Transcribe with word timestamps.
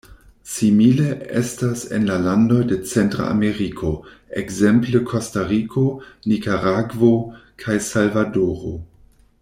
Simile 0.51 1.09
estas 1.41 1.83
en 1.97 2.07
la 2.11 2.15
landoj 2.27 2.61
de 2.71 2.77
Centra 2.93 3.27
Ameriko, 3.33 3.91
ekzemple 4.43 5.03
Kostariko, 5.13 5.85
Nikaragvo 6.33 7.13
kaj 7.67 7.77
Salvadoro. 7.91 8.75